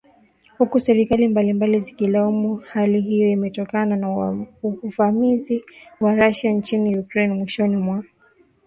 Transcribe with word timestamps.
huku 0.57 0.79
serikali 0.79 1.27
mbalimbali 1.27 1.79
zikilaumu 1.79 2.55
hali 2.55 3.01
hiyo 3.01 3.31
imetokana 3.31 3.95
na 3.95 4.35
uvamizi 4.89 5.63
wa 5.99 6.15
Russia 6.15 6.51
nchini 6.51 6.99
Ukraine 6.99 7.33
mwishoni 7.33 7.75
mwa 7.77 7.95
Februari 8.01 8.27